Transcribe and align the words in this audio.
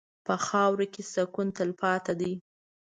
په 0.25 0.35
خاوره 0.47 0.85
کې 0.93 1.03
سکون 1.13 1.47
تلپاتې 1.57 2.13
دی. 2.19 2.33